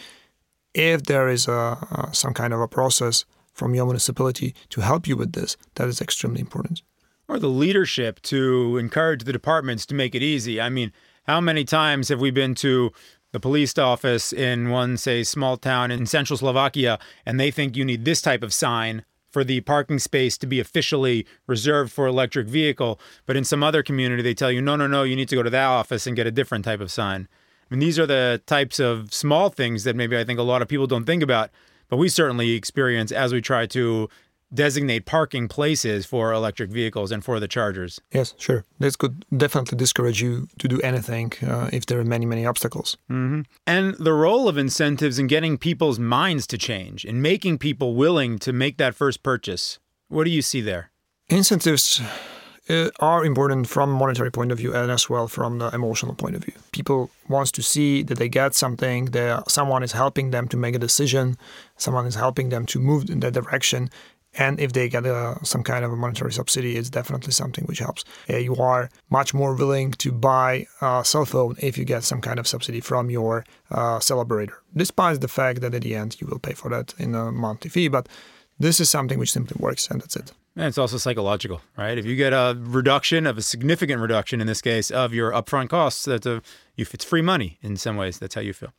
If 0.76 1.04
there 1.04 1.30
is 1.30 1.48
a, 1.48 2.10
some 2.12 2.36
kind 2.36 2.54
of 2.54 2.62
a 2.62 2.68
process 2.68 3.26
from 3.54 3.74
your 3.74 3.86
municipality 3.86 4.54
to 4.70 4.82
help 4.82 5.08
you 5.08 5.18
with 5.18 5.34
this, 5.34 5.58
that 5.76 5.88
is 5.88 6.00
extremely 6.00 6.42
important 6.42 6.84
or 7.28 7.40
the 7.40 7.48
leadership 7.48 8.22
to 8.24 8.78
encourage 8.78 9.24
the 9.24 9.34
departments 9.34 9.86
to 9.88 9.96
make 9.96 10.16
it 10.16 10.22
easy. 10.22 10.60
I 10.60 10.70
mean, 10.70 10.92
how 11.24 11.40
many 11.40 11.64
times 11.64 12.10
have 12.10 12.20
we 12.20 12.32
been 12.32 12.56
to 12.56 12.92
the 13.32 13.40
police 13.40 13.78
office 13.78 14.34
in 14.34 14.70
one, 14.70 14.98
say, 14.98 15.24
small 15.24 15.58
town 15.58 15.92
in 15.92 16.06
central 16.06 16.38
Slovakia, 16.38 17.00
and 17.26 17.40
they 17.40 17.52
think 17.52 17.78
you 17.78 17.86
need 17.86 18.06
this 18.06 18.22
type 18.22 18.44
of 18.44 18.54
sign 18.54 19.06
for 19.32 19.44
the 19.44 19.62
parking 19.62 20.00
space 20.00 20.38
to 20.38 20.46
be 20.46 20.60
officially 20.60 21.26
reserved 21.48 21.92
for 21.92 22.06
electric 22.06 22.48
vehicle, 22.48 23.00
but 23.26 23.38
in 23.38 23.46
some 23.46 23.64
other 23.64 23.82
community 23.82 24.22
they 24.22 24.34
tell 24.34 24.52
you 24.52 24.62
no 24.62 24.76
no 24.76 24.88
no 24.88 25.04
you 25.04 25.16
need 25.16 25.30
to 25.30 25.36
go 25.36 25.44
to 25.44 25.50
that 25.50 25.66
office 25.66 26.06
and 26.06 26.18
get 26.18 26.28
a 26.28 26.32
different 26.32 26.66
type 26.66 26.82
of 26.82 26.92
sign. 26.92 27.28
I 27.70 27.74
mean 27.74 27.80
these 27.80 27.98
are 27.98 28.06
the 28.06 28.42
types 28.46 28.80
of 28.80 29.14
small 29.14 29.50
things 29.50 29.86
that 29.86 29.96
maybe 29.96 30.18
I 30.18 30.26
think 30.26 30.38
a 30.38 30.44
lot 30.44 30.62
of 30.62 30.68
people 30.68 30.86
don't 30.86 31.06
think 31.06 31.24
about, 31.24 31.50
but 31.88 31.96
we 31.96 32.10
certainly 32.10 32.52
experience 32.52 33.12
as 33.12 33.32
we 33.32 33.40
try 33.40 33.66
to 33.68 34.10
designate 34.54 35.06
parking 35.06 35.48
places 35.48 36.06
for 36.06 36.34
electric 36.34 36.70
vehicles 36.70 37.12
and 37.12 37.24
for 37.24 37.40
the 37.40 37.48
chargers. 37.48 38.02
Yes, 38.12 38.34
sure. 38.38 38.66
This 38.80 38.96
could 38.96 39.26
definitely 39.36 39.78
discourage 39.78 40.22
you 40.22 40.48
to 40.60 40.68
do 40.68 40.80
anything 40.82 41.34
uh, 41.46 41.70
if 41.72 41.86
there 41.86 42.00
are 42.00 42.04
many, 42.04 42.26
many 42.26 42.46
obstacles. 42.46 42.98
Mm-hmm. 43.10 43.42
And 43.66 43.96
the 43.96 44.14
role 44.14 44.48
of 44.48 44.58
incentives 44.58 45.20
in 45.20 45.28
getting 45.28 45.58
people's 45.58 46.00
minds 46.00 46.48
to 46.48 46.58
change 46.58 47.06
and 47.06 47.22
making 47.22 47.58
people 47.58 47.96
willing 47.96 48.40
to 48.40 48.54
make 48.54 48.78
that 48.78 48.96
first 48.96 49.24
purchase. 49.24 49.80
What 50.10 50.26
do 50.26 50.30
you 50.30 50.42
see 50.42 50.62
there? 50.62 50.92
Incentives 51.30 52.02
uh, 52.70 52.90
are 53.00 53.26
important 53.26 53.68
from 53.68 53.92
a 53.92 53.98
monetary 53.98 54.32
point 54.32 54.52
of 54.52 54.58
view 54.58 54.74
and 54.74 54.92
as 54.92 55.10
well 55.10 55.28
from 55.28 55.60
the 55.60 55.70
emotional 55.70 56.14
point 56.14 56.36
of 56.36 56.44
view. 56.44 56.54
People 56.72 57.10
wants 57.30 57.52
to 57.54 57.62
see 57.64 58.04
that 58.04 58.18
they 58.18 58.30
get 58.30 58.54
something, 58.54 59.06
that 59.06 59.50
someone 59.50 59.84
is 59.84 59.94
helping 59.94 60.32
them 60.32 60.48
to 60.50 60.58
make 60.58 60.76
a 60.76 60.80
decision, 60.80 61.38
someone 61.78 62.06
is 62.06 62.16
helping 62.16 62.50
them 62.50 62.66
to 62.66 62.80
move 62.80 63.10
in 63.10 63.22
that 63.22 63.34
direction, 63.34 63.90
and 64.38 64.60
if 64.60 64.74
they 64.74 64.88
get 64.88 65.06
a, 65.06 65.38
some 65.44 65.64
kind 65.64 65.84
of 65.84 65.92
a 65.92 65.96
monetary 65.96 66.32
subsidy, 66.32 66.78
it's 66.78 66.90
definitely 66.90 67.34
something 67.34 67.66
which 67.66 67.80
helps. 67.80 68.04
Uh, 68.30 68.38
you 68.38 68.56
are 68.56 68.90
much 69.10 69.34
more 69.34 69.56
willing 69.56 69.92
to 69.92 70.12
buy 70.12 70.66
a 70.82 71.04
cell 71.04 71.26
phone 71.26 71.56
if 71.60 71.78
you 71.78 71.86
get 71.86 72.04
some 72.04 72.22
kind 72.22 72.40
of 72.40 72.48
subsidy 72.48 72.80
from 72.80 73.10
your 73.10 73.46
uh, 73.72 74.00
cell 74.00 74.20
operator, 74.20 74.62
despite 74.76 75.22
the 75.22 75.28
fact 75.28 75.62
that 75.62 75.74
at 75.74 75.82
the 75.82 75.96
end 75.96 76.20
you 76.22 76.28
will 76.28 76.40
pay 76.40 76.54
for 76.54 76.70
that 76.70 76.94
in 76.98 77.14
a 77.16 77.32
monthly 77.32 77.70
fee. 77.70 77.90
But 77.90 78.08
this 78.60 78.80
is 78.80 78.90
something 78.90 79.20
which 79.20 79.32
simply 79.32 79.58
works, 79.60 79.90
and 79.90 80.02
that's 80.02 80.16
it. 80.16 80.32
And 80.56 80.66
it's 80.66 80.78
also 80.78 80.98
psychological, 80.98 81.62
right? 81.78 81.98
If 81.98 82.06
you 82.06 82.16
get 82.16 82.34
a 82.34 82.58
reduction 82.60 83.26
of 83.26 83.38
a 83.38 83.42
significant 83.42 84.02
reduction 84.02 84.42
in 84.42 84.48
this 84.48 84.62
case 84.62 84.92
of 84.92 85.14
your 85.14 85.32
upfront 85.32 85.70
costs, 85.70 86.06
that's 86.06 86.26
a 86.26 86.42
it's 86.78 87.06
free 87.06 87.22
money 87.22 87.58
in 87.62 87.78
some 87.78 87.96
ways. 87.96 88.20
That's 88.20 88.36
how 88.36 88.42
you 88.42 88.54
feel. 88.54 88.74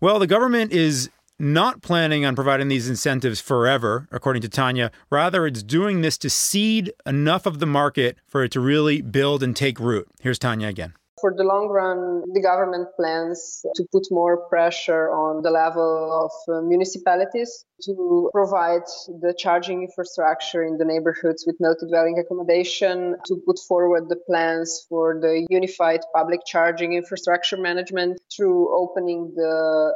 Well, 0.00 0.18
the 0.18 0.26
government 0.26 0.72
is 0.72 1.10
not 1.38 1.82
planning 1.82 2.24
on 2.24 2.34
providing 2.34 2.68
these 2.68 2.88
incentives 2.88 3.40
forever, 3.40 4.08
according 4.10 4.42
to 4.42 4.48
Tanya. 4.48 4.90
Rather, 5.10 5.46
it's 5.46 5.62
doing 5.62 6.00
this 6.00 6.18
to 6.18 6.30
seed 6.30 6.92
enough 7.04 7.46
of 7.46 7.58
the 7.58 7.66
market 7.66 8.16
for 8.26 8.44
it 8.44 8.52
to 8.52 8.60
really 8.60 9.02
build 9.02 9.42
and 9.42 9.56
take 9.56 9.80
root. 9.80 10.08
Here's 10.20 10.38
Tanya 10.38 10.68
again. 10.68 10.94
For 11.20 11.32
the 11.36 11.44
long 11.44 11.68
run, 11.68 12.24
the 12.34 12.42
government 12.42 12.88
plans 12.96 13.64
to 13.76 13.84
put 13.92 14.08
more 14.10 14.48
pressure 14.48 15.08
on 15.08 15.42
the 15.42 15.52
level 15.52 16.26
of 16.26 16.32
uh, 16.52 16.62
municipalities 16.62 17.64
to 17.84 18.28
provide 18.32 18.82
the 19.06 19.32
charging 19.38 19.82
infrastructure 19.82 20.64
in 20.64 20.78
the 20.78 20.84
neighborhoods 20.84 21.44
with 21.46 21.54
multi-dwelling 21.60 22.18
accommodation, 22.18 23.14
to 23.26 23.40
put 23.46 23.60
forward 23.68 24.08
the 24.08 24.18
plans 24.26 24.84
for 24.88 25.20
the 25.20 25.46
unified 25.48 26.00
public 26.12 26.40
charging 26.44 26.94
infrastructure 26.94 27.56
management 27.56 28.20
through 28.36 28.74
opening 28.76 29.32
the 29.36 29.94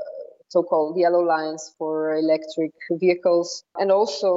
so-called 0.48 0.98
yellow 0.98 1.20
lines 1.20 1.74
for 1.78 2.16
electric 2.16 2.72
vehicles. 2.92 3.64
And 3.76 3.90
also 3.90 4.28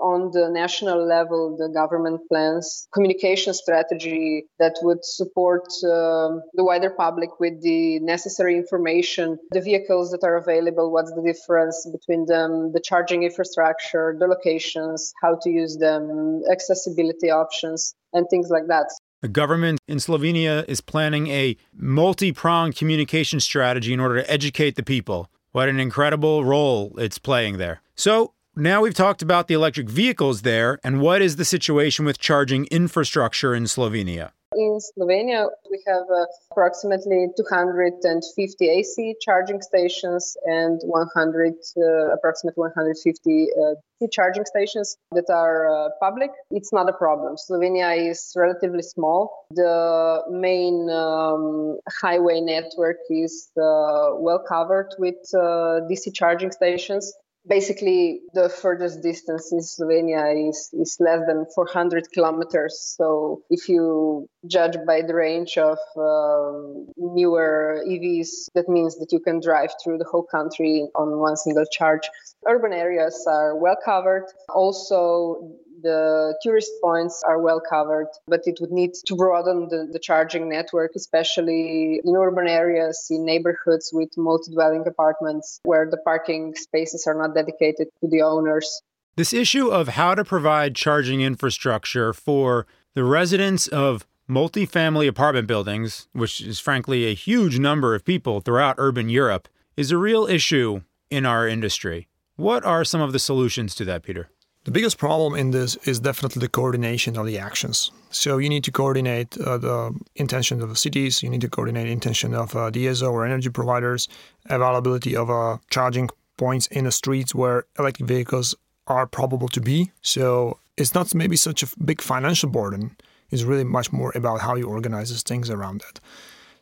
on 0.00 0.30
the 0.32 0.48
national 0.50 1.06
level, 1.06 1.56
the 1.56 1.68
government 1.68 2.20
plans 2.28 2.88
communication 2.92 3.54
strategy 3.54 4.46
that 4.58 4.76
would 4.82 5.04
support 5.04 5.64
um, 5.84 6.42
the 6.54 6.64
wider 6.64 6.90
public 6.90 7.40
with 7.40 7.62
the 7.62 8.00
necessary 8.00 8.56
information, 8.56 9.38
the 9.50 9.60
vehicles 9.60 10.10
that 10.10 10.24
are 10.24 10.36
available, 10.36 10.90
what's 10.92 11.12
the 11.12 11.22
difference 11.22 11.86
between 11.90 12.26
them, 12.26 12.72
the 12.72 12.80
charging 12.80 13.22
infrastructure, 13.22 14.16
the 14.18 14.26
locations, 14.26 15.12
how 15.22 15.38
to 15.42 15.50
use 15.50 15.76
them, 15.76 16.42
accessibility 16.50 17.30
options, 17.30 17.94
and 18.12 18.26
things 18.30 18.50
like 18.50 18.66
that. 18.68 18.86
The 19.24 19.28
government 19.28 19.80
in 19.88 19.98
Slovenia 19.98 20.68
is 20.68 20.82
planning 20.82 21.28
a 21.28 21.56
multi 21.74 22.30
pronged 22.32 22.76
communication 22.76 23.40
strategy 23.40 23.92
in 23.94 24.00
order 24.00 24.16
to 24.16 24.30
educate 24.30 24.76
the 24.76 24.82
people. 24.82 25.30
What 25.54 25.68
an 25.68 25.78
incredible 25.78 26.44
role 26.44 26.98
it's 26.98 27.18
playing 27.18 27.58
there. 27.58 27.80
So, 27.94 28.32
now 28.56 28.80
we've 28.80 28.92
talked 28.92 29.22
about 29.22 29.46
the 29.46 29.54
electric 29.54 29.88
vehicles 29.88 30.42
there, 30.42 30.80
and 30.82 31.00
what 31.00 31.22
is 31.22 31.36
the 31.36 31.44
situation 31.44 32.04
with 32.04 32.18
charging 32.18 32.64
infrastructure 32.72 33.54
in 33.54 33.66
Slovenia? 33.66 34.32
In 34.56 34.78
Slovenia, 34.78 35.48
we 35.70 35.82
have 35.86 36.04
uh, 36.10 36.26
approximately 36.50 37.28
250 37.36 38.68
AC 38.68 39.14
charging 39.20 39.60
stations 39.60 40.36
and 40.44 40.80
100, 40.84 41.54
uh, 41.76 41.82
approximately 42.12 42.60
150 42.60 43.48
uh, 43.50 44.06
charging 44.12 44.44
stations 44.44 44.96
that 45.12 45.28
are 45.30 45.68
uh, 45.68 45.88
public. 46.00 46.30
It's 46.50 46.72
not 46.72 46.88
a 46.88 46.92
problem. 46.92 47.36
Slovenia 47.36 48.10
is 48.10 48.32
relatively 48.36 48.82
small. 48.82 49.46
The 49.50 50.22
main 50.30 50.88
um, 50.90 51.78
highway 52.00 52.40
network 52.40 52.98
is 53.10 53.50
uh, 53.56 54.14
well 54.14 54.44
covered 54.46 54.94
with 54.98 55.16
uh, 55.34 55.86
DC 55.90 56.14
charging 56.14 56.52
stations 56.52 57.12
basically 57.46 58.20
the 58.32 58.48
furthest 58.48 59.02
distance 59.02 59.52
in 59.52 59.60
Slovenia 59.60 60.48
is, 60.48 60.70
is 60.72 60.96
less 61.00 61.20
than 61.26 61.46
400 61.54 62.10
kilometers. 62.12 62.94
So 62.96 63.42
if 63.50 63.68
you 63.68 64.28
judge 64.46 64.76
by 64.86 65.02
the 65.02 65.14
range 65.14 65.58
of 65.58 65.78
um, 65.96 66.86
newer 66.96 67.82
EVs, 67.86 68.50
that 68.54 68.68
means 68.68 68.96
that 68.98 69.12
you 69.12 69.20
can 69.20 69.40
drive 69.40 69.72
through 69.82 69.98
the 69.98 70.06
whole 70.10 70.24
country 70.24 70.86
on 70.94 71.18
one 71.18 71.36
single 71.36 71.66
charge. 71.70 72.08
Urban 72.48 72.72
areas 72.72 73.26
are 73.28 73.56
well 73.56 73.76
covered. 73.84 74.26
Also, 74.54 75.52
the 75.84 76.36
tourist 76.42 76.72
points 76.82 77.22
are 77.22 77.40
well 77.40 77.60
covered, 77.60 78.08
but 78.26 78.40
it 78.46 78.58
would 78.60 78.72
need 78.72 78.94
to 79.06 79.14
broaden 79.14 79.68
the, 79.68 79.88
the 79.92 79.98
charging 80.00 80.48
network, 80.48 80.92
especially 80.96 82.00
in 82.02 82.16
urban 82.16 82.48
areas, 82.48 83.06
in 83.10 83.24
neighborhoods 83.24 83.90
with 83.92 84.08
multi 84.16 84.50
dwelling 84.50 84.84
apartments 84.86 85.60
where 85.62 85.88
the 85.88 85.98
parking 85.98 86.54
spaces 86.56 87.06
are 87.06 87.14
not 87.14 87.34
dedicated 87.34 87.88
to 88.00 88.08
the 88.08 88.22
owners. 88.22 88.80
This 89.16 89.32
issue 89.32 89.68
of 89.68 89.88
how 89.88 90.16
to 90.16 90.24
provide 90.24 90.74
charging 90.74 91.20
infrastructure 91.20 92.12
for 92.12 92.66
the 92.94 93.04
residents 93.04 93.68
of 93.68 94.06
multifamily 94.28 95.06
apartment 95.06 95.46
buildings, 95.46 96.08
which 96.12 96.40
is 96.40 96.58
frankly 96.58 97.04
a 97.04 97.14
huge 97.14 97.58
number 97.58 97.94
of 97.94 98.04
people 98.04 98.40
throughout 98.40 98.74
urban 98.78 99.08
Europe, 99.08 99.48
is 99.76 99.90
a 99.90 99.98
real 99.98 100.26
issue 100.26 100.80
in 101.10 101.26
our 101.26 101.46
industry. 101.46 102.08
What 102.36 102.64
are 102.64 102.84
some 102.84 103.00
of 103.00 103.12
the 103.12 103.18
solutions 103.18 103.74
to 103.76 103.84
that, 103.84 104.02
Peter? 104.02 104.30
The 104.64 104.70
biggest 104.70 104.96
problem 104.96 105.34
in 105.34 105.50
this 105.50 105.76
is 105.84 106.00
definitely 106.00 106.40
the 106.40 106.48
coordination 106.48 107.18
of 107.18 107.26
the 107.26 107.38
actions. 107.38 107.90
So 108.10 108.38
you 108.38 108.48
need 108.48 108.64
to 108.64 108.72
coordinate 108.72 109.36
uh, 109.38 109.58
the 109.58 109.94
intention 110.16 110.62
of 110.62 110.70
the 110.70 110.76
cities, 110.76 111.22
you 111.22 111.28
need 111.28 111.42
to 111.42 111.50
coordinate 111.50 111.86
intention 111.86 112.32
of 112.32 112.56
uh, 112.56 112.70
DSO 112.70 113.12
or 113.12 113.26
energy 113.26 113.50
providers, 113.50 114.08
availability 114.48 115.14
of 115.14 115.28
uh, 115.30 115.58
charging 115.68 116.08
points 116.38 116.66
in 116.68 116.84
the 116.84 116.92
streets 116.92 117.34
where 117.34 117.66
electric 117.78 118.08
vehicles 118.08 118.54
are 118.86 119.06
probable 119.06 119.48
to 119.48 119.60
be. 119.60 119.92
So 120.00 120.58
it's 120.78 120.94
not 120.94 121.14
maybe 121.14 121.36
such 121.36 121.62
a 121.62 121.66
big 121.84 122.00
financial 122.00 122.48
burden. 122.48 122.96
It's 123.30 123.42
really 123.42 123.64
much 123.64 123.92
more 123.92 124.12
about 124.14 124.40
how 124.40 124.54
you 124.54 124.66
organize 124.68 125.10
these 125.10 125.22
things 125.22 125.50
around 125.50 125.82
that. 125.82 126.00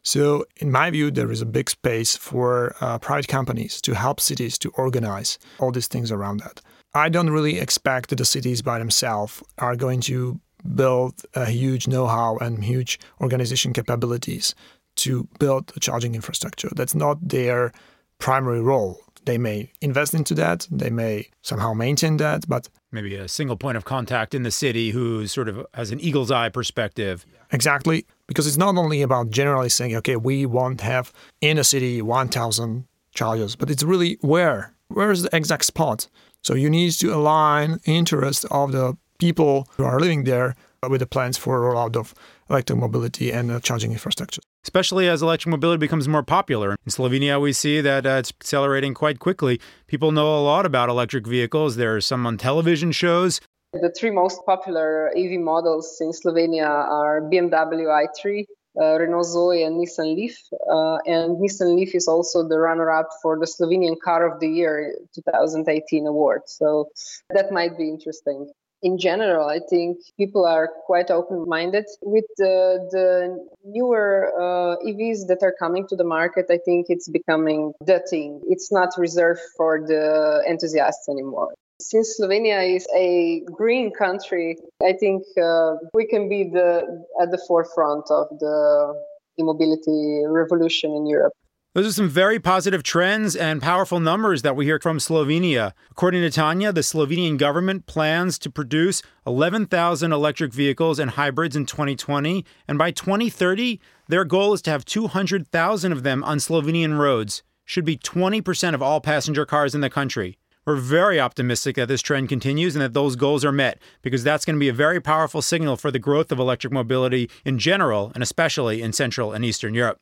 So, 0.04 0.44
in 0.56 0.72
my 0.72 0.90
view, 0.90 1.10
there 1.10 1.30
is 1.30 1.42
a 1.42 1.46
big 1.46 1.70
space 1.70 2.16
for 2.16 2.74
uh, 2.80 2.98
private 2.98 3.28
companies 3.28 3.80
to 3.82 3.94
help 3.94 4.20
cities 4.20 4.58
to 4.58 4.70
organize 4.70 5.38
all 5.60 5.70
these 5.70 5.86
things 5.86 6.10
around 6.10 6.40
that. 6.40 6.60
I 6.94 7.08
don't 7.08 7.30
really 7.30 7.58
expect 7.58 8.10
that 8.10 8.16
the 8.16 8.24
cities 8.24 8.62
by 8.62 8.78
themselves 8.78 9.42
are 9.58 9.76
going 9.76 10.00
to 10.02 10.40
build 10.74 11.22
a 11.34 11.46
huge 11.46 11.86
know-how 11.88 12.36
and 12.38 12.64
huge 12.64 12.98
organization 13.20 13.72
capabilities 13.72 14.54
to 14.96 15.26
build 15.38 15.72
a 15.76 15.80
charging 15.80 16.14
infrastructure. 16.14 16.68
That's 16.74 16.94
not 16.94 17.16
their 17.26 17.72
primary 18.18 18.60
role. 18.60 19.00
They 19.24 19.38
may 19.38 19.70
invest 19.80 20.14
into 20.14 20.34
that, 20.34 20.66
they 20.70 20.90
may 20.90 21.28
somehow 21.42 21.74
maintain 21.74 22.16
that, 22.16 22.48
but 22.48 22.68
maybe 22.90 23.14
a 23.14 23.28
single 23.28 23.56
point 23.56 23.76
of 23.76 23.84
contact 23.84 24.34
in 24.34 24.42
the 24.42 24.50
city 24.50 24.90
who 24.90 25.26
sort 25.28 25.48
of 25.48 25.64
has 25.74 25.92
an 25.92 26.00
eagle's 26.00 26.30
eye 26.30 26.48
perspective. 26.48 27.24
Exactly, 27.52 28.04
because 28.32 28.46
it's 28.46 28.56
not 28.56 28.76
only 28.76 29.02
about 29.02 29.30
generally 29.30 29.68
saying, 29.68 29.94
okay, 29.96 30.16
we 30.16 30.46
want 30.46 30.80
to 30.80 30.84
have 30.84 31.12
in 31.40 31.58
a 31.58 31.64
city 31.64 32.02
1,000 32.02 32.86
chargers, 33.14 33.56
but 33.56 33.70
it's 33.70 33.82
really 33.82 34.18
where 34.20 34.74
where 34.88 35.10
is 35.10 35.22
the 35.22 35.34
exact 35.36 35.64
spot? 35.64 36.08
So 36.42 36.54
you 36.54 36.68
need 36.68 36.92
to 36.92 37.14
align 37.14 37.78
interest 37.84 38.44
of 38.50 38.72
the 38.72 38.96
people 39.18 39.68
who 39.76 39.84
are 39.84 40.00
living 40.00 40.24
there 40.24 40.54
with 40.88 41.00
the 41.00 41.06
plans 41.06 41.38
for 41.38 41.60
rollout 41.60 41.96
of 41.96 42.12
electric 42.50 42.78
mobility 42.78 43.30
and 43.30 43.50
uh, 43.50 43.60
charging 43.60 43.92
infrastructure. 43.92 44.42
Especially 44.64 45.08
as 45.08 45.22
electric 45.22 45.50
mobility 45.50 45.78
becomes 45.78 46.08
more 46.08 46.22
popular. 46.22 46.72
In 46.84 46.90
Slovenia, 46.90 47.40
we 47.40 47.52
see 47.52 47.80
that 47.80 48.04
uh, 48.04 48.10
it's 48.20 48.30
accelerating 48.30 48.94
quite 48.94 49.18
quickly. 49.18 49.60
People 49.86 50.12
know 50.12 50.36
a 50.36 50.42
lot 50.42 50.66
about 50.66 50.88
electric 50.88 51.26
vehicles. 51.26 51.76
There 51.76 51.96
are 51.96 52.00
some 52.00 52.26
on 52.26 52.36
television 52.36 52.92
shows. 52.92 53.40
The 53.72 53.90
three 53.90 54.10
most 54.10 54.44
popular 54.44 55.08
EV 55.16 55.40
models 55.40 55.96
in 56.02 56.10
Slovenia 56.10 56.68
are 56.68 57.22
BMW 57.22 57.88
i3, 57.88 58.44
uh, 58.78 58.98
Renault 58.98 59.22
Zoe 59.22 59.62
and 59.62 59.80
Nissan 59.80 60.14
Leaf. 60.14 60.36
Uh, 60.70 60.98
and 61.06 61.38
Nissan 61.40 61.74
Leaf 61.74 61.94
is 61.94 62.06
also 62.06 62.46
the 62.46 62.58
runner-up 62.58 63.08
for 63.22 63.38
the 63.38 63.46
Slovenian 63.46 63.96
Car 63.98 64.30
of 64.30 64.40
the 64.40 64.48
Year 64.48 64.94
2018 65.14 66.06
award. 66.06 66.42
So 66.46 66.90
that 67.30 67.50
might 67.50 67.78
be 67.78 67.88
interesting. 67.88 68.52
In 68.82 68.98
general, 68.98 69.48
I 69.48 69.60
think 69.70 70.00
people 70.18 70.44
are 70.44 70.68
quite 70.84 71.10
open-minded 71.10 71.86
with 72.02 72.26
the, 72.36 72.86
the 72.90 73.48
newer 73.64 74.32
uh, 74.36 74.76
EVs 74.84 75.28
that 75.28 75.38
are 75.42 75.54
coming 75.58 75.86
to 75.88 75.96
the 75.96 76.04
market. 76.04 76.46
I 76.50 76.58
think 76.62 76.86
it's 76.90 77.08
becoming 77.08 77.72
the 77.80 78.04
thing. 78.10 78.42
It's 78.48 78.70
not 78.70 78.90
reserved 78.98 79.40
for 79.56 79.80
the 79.86 80.44
enthusiasts 80.46 81.08
anymore 81.08 81.54
since 81.82 82.18
Slovenia 82.18 82.76
is 82.76 82.86
a 82.96 83.42
green 83.52 83.92
country, 83.92 84.56
I 84.82 84.92
think 84.92 85.24
uh, 85.42 85.74
we 85.92 86.06
can 86.06 86.28
be 86.28 86.44
the 86.44 87.04
at 87.20 87.30
the 87.30 87.38
forefront 87.48 88.10
of 88.10 88.28
the 88.38 88.94
e-mobility 89.38 90.24
revolution 90.26 90.92
in 90.92 91.06
Europe. 91.06 91.32
Those 91.74 91.86
are 91.86 91.92
some 91.92 92.08
very 92.10 92.38
positive 92.38 92.82
trends 92.82 93.34
and 93.34 93.62
powerful 93.62 93.98
numbers 93.98 94.42
that 94.42 94.54
we 94.54 94.66
hear 94.66 94.78
from 94.78 94.98
Slovenia. 94.98 95.72
According 95.90 96.20
to 96.20 96.30
Tanya, 96.30 96.70
the 96.70 96.82
Slovenian 96.82 97.38
government 97.38 97.86
plans 97.86 98.38
to 98.40 98.50
produce 98.50 99.02
11,000 99.26 100.12
electric 100.12 100.52
vehicles 100.52 100.98
and 100.98 101.12
hybrids 101.12 101.56
in 101.56 101.64
2020, 101.64 102.44
and 102.68 102.76
by 102.76 102.90
2030, 102.90 103.80
their 104.06 104.26
goal 104.26 104.52
is 104.52 104.60
to 104.62 104.70
have 104.70 104.84
200,000 104.84 105.92
of 105.92 106.02
them 106.02 106.22
on 106.24 106.36
Slovenian 106.36 106.98
roads. 106.98 107.42
Should 107.64 107.86
be 107.86 107.96
20% 107.96 108.74
of 108.74 108.82
all 108.82 109.00
passenger 109.00 109.46
cars 109.46 109.74
in 109.74 109.80
the 109.80 109.88
country. 109.88 110.36
We're 110.64 110.76
very 110.76 111.18
optimistic 111.18 111.74
that 111.74 111.88
this 111.88 112.02
trend 112.02 112.28
continues 112.28 112.76
and 112.76 112.82
that 112.82 112.92
those 112.92 113.16
goals 113.16 113.44
are 113.44 113.50
met 113.50 113.80
because 114.00 114.22
that's 114.22 114.44
going 114.44 114.54
to 114.54 114.60
be 114.60 114.68
a 114.68 114.72
very 114.72 115.00
powerful 115.00 115.42
signal 115.42 115.76
for 115.76 115.90
the 115.90 115.98
growth 115.98 116.30
of 116.30 116.38
electric 116.38 116.72
mobility 116.72 117.28
in 117.44 117.58
general 117.58 118.12
and 118.14 118.22
especially 118.22 118.80
in 118.80 118.92
Central 118.92 119.32
and 119.32 119.44
Eastern 119.44 119.74
Europe. 119.74 119.98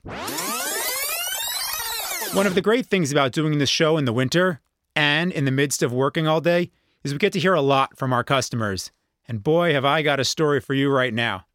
One 2.35 2.47
of 2.47 2.55
the 2.55 2.61
great 2.62 2.85
things 2.85 3.11
about 3.11 3.33
doing 3.33 3.57
this 3.57 3.71
show 3.71 3.97
in 3.97 4.05
the 4.05 4.12
winter 4.12 4.61
and 4.95 5.33
in 5.33 5.47
the 5.47 5.50
midst 5.50 5.83
of 5.83 5.95
working 5.95 6.29
all 6.29 6.43
day 6.43 6.71
is 7.05 7.14
we 7.14 7.19
get 7.19 7.33
to 7.33 7.40
hear 7.40 7.55
a 7.55 7.62
lot 7.62 7.97
from 7.97 8.12
our 8.12 8.23
customers. 8.23 8.93
And 9.26 9.43
boy, 9.43 9.73
have 9.73 9.87
I 9.87 10.02
got 10.02 10.21
a 10.21 10.25
story 10.25 10.61
for 10.61 10.75
you 10.75 10.90
right 10.90 11.14
now. 11.14 11.47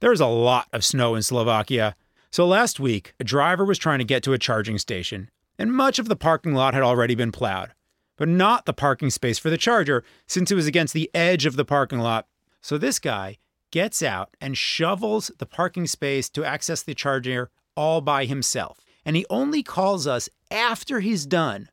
There's 0.00 0.20
a 0.20 0.26
lot 0.26 0.68
of 0.72 0.86
snow 0.86 1.14
in 1.14 1.22
Slovakia. 1.22 1.96
So 2.30 2.46
last 2.46 2.80
week, 2.80 3.12
a 3.20 3.24
driver 3.24 3.66
was 3.66 3.76
trying 3.76 3.98
to 3.98 4.06
get 4.06 4.22
to 4.22 4.32
a 4.32 4.38
charging 4.38 4.78
station, 4.78 5.30
and 5.58 5.70
much 5.70 5.98
of 5.98 6.08
the 6.08 6.16
parking 6.16 6.54
lot 6.54 6.72
had 6.72 6.82
already 6.82 7.14
been 7.14 7.30
plowed 7.30 7.73
but 8.16 8.28
not 8.28 8.66
the 8.66 8.72
parking 8.72 9.10
space 9.10 9.38
for 9.38 9.50
the 9.50 9.56
charger 9.56 10.04
since 10.26 10.50
it 10.50 10.54
was 10.54 10.66
against 10.66 10.94
the 10.94 11.10
edge 11.14 11.46
of 11.46 11.56
the 11.56 11.64
parking 11.64 11.98
lot. 11.98 12.26
So 12.60 12.78
this 12.78 12.98
guy 12.98 13.38
gets 13.70 14.02
out 14.02 14.36
and 14.40 14.56
shovels 14.56 15.30
the 15.38 15.46
parking 15.46 15.86
space 15.86 16.28
to 16.30 16.44
access 16.44 16.82
the 16.82 16.94
charger 16.94 17.50
all 17.76 18.00
by 18.00 18.24
himself. 18.24 18.78
And 19.04 19.16
he 19.16 19.26
only 19.28 19.62
calls 19.62 20.06
us 20.06 20.28
after 20.50 21.00
he's 21.00 21.26
done, 21.26 21.68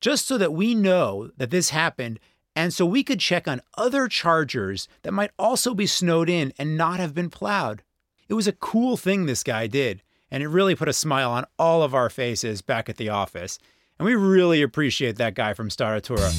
just 0.00 0.26
so 0.26 0.38
that 0.38 0.52
we 0.52 0.74
know 0.74 1.30
that 1.36 1.50
this 1.50 1.70
happened 1.70 2.20
and 2.58 2.74
so 2.74 2.84
we 2.84 3.04
could 3.04 3.20
check 3.20 3.46
on 3.46 3.62
other 3.76 4.08
chargers 4.08 4.88
that 5.02 5.12
might 5.12 5.30
also 5.38 5.74
be 5.74 5.86
snowed 5.86 6.28
in 6.28 6.52
and 6.58 6.76
not 6.76 6.98
have 6.98 7.14
been 7.14 7.30
plowed. 7.30 7.84
It 8.28 8.34
was 8.34 8.48
a 8.48 8.52
cool 8.52 8.96
thing 8.96 9.26
this 9.26 9.44
guy 9.44 9.68
did, 9.68 10.02
and 10.28 10.42
it 10.42 10.48
really 10.48 10.74
put 10.74 10.88
a 10.88 10.92
smile 10.92 11.30
on 11.30 11.44
all 11.56 11.84
of 11.84 11.94
our 11.94 12.10
faces 12.10 12.60
back 12.60 12.88
at 12.88 12.96
the 12.96 13.08
office. 13.08 13.60
And 13.98 14.06
we 14.06 14.14
really 14.14 14.62
appreciate 14.62 15.16
that 15.16 15.34
guy 15.34 15.54
from 15.54 15.70
Staratura. 15.70 16.32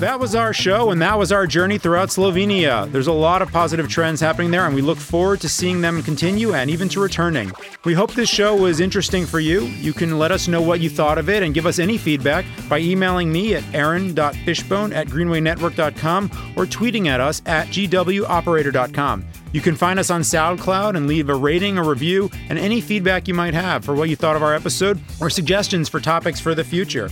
That 0.00 0.18
was 0.18 0.34
our 0.34 0.54
show, 0.54 0.92
and 0.92 1.02
that 1.02 1.18
was 1.18 1.30
our 1.30 1.46
journey 1.46 1.76
throughout 1.76 2.08
Slovenia. 2.08 2.90
There's 2.90 3.06
a 3.06 3.12
lot 3.12 3.42
of 3.42 3.52
positive 3.52 3.86
trends 3.86 4.18
happening 4.18 4.50
there, 4.50 4.64
and 4.64 4.74
we 4.74 4.80
look 4.80 4.96
forward 4.96 5.42
to 5.42 5.48
seeing 5.48 5.82
them 5.82 6.02
continue 6.02 6.54
and 6.54 6.70
even 6.70 6.88
to 6.88 7.00
returning. 7.00 7.52
We 7.84 7.92
hope 7.92 8.14
this 8.14 8.30
show 8.30 8.56
was 8.56 8.80
interesting 8.80 9.26
for 9.26 9.40
you. 9.40 9.60
You 9.60 9.92
can 9.92 10.18
let 10.18 10.32
us 10.32 10.48
know 10.48 10.62
what 10.62 10.80
you 10.80 10.88
thought 10.88 11.18
of 11.18 11.28
it 11.28 11.42
and 11.42 11.52
give 11.52 11.66
us 11.66 11.78
any 11.78 11.98
feedback 11.98 12.46
by 12.66 12.78
emailing 12.78 13.30
me 13.30 13.54
at 13.56 13.74
aaron.fishbone 13.74 14.94
at 14.94 15.06
greenwaynetwork.com 15.08 16.30
or 16.56 16.64
tweeting 16.64 17.06
at 17.06 17.20
us 17.20 17.42
at 17.44 17.66
gwoperator.com. 17.66 19.29
You 19.52 19.60
can 19.60 19.74
find 19.74 19.98
us 19.98 20.10
on 20.10 20.20
SoundCloud 20.20 20.96
and 20.96 21.06
leave 21.06 21.28
a 21.28 21.34
rating, 21.34 21.76
a 21.76 21.82
review, 21.82 22.30
and 22.48 22.58
any 22.58 22.80
feedback 22.80 23.26
you 23.26 23.34
might 23.34 23.54
have 23.54 23.84
for 23.84 23.94
what 23.94 24.08
you 24.08 24.16
thought 24.16 24.36
of 24.36 24.42
our 24.42 24.54
episode 24.54 25.00
or 25.20 25.28
suggestions 25.28 25.88
for 25.88 25.98
topics 25.98 26.38
for 26.38 26.54
the 26.54 26.62
future. 26.62 27.08